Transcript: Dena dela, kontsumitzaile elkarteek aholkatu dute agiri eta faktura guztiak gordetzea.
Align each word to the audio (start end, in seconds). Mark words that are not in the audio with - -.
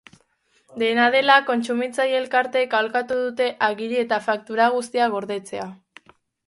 Dena 0.83 1.03
dela, 1.15 1.35
kontsumitzaile 1.49 2.17
elkarteek 2.21 2.75
aholkatu 2.79 3.21
dute 3.23 3.53
agiri 3.71 4.03
eta 4.07 4.21
faktura 4.31 4.73
guztiak 4.79 5.19
gordetzea. 5.19 5.71